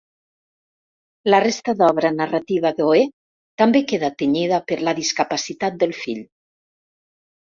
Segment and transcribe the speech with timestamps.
[1.31, 3.03] La resta d'obra narrativa d'Oé
[3.63, 6.23] també queda tenyida per la discapacitat del fill.